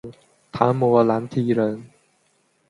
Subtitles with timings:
[0.51, 1.85] 昙摩难提人。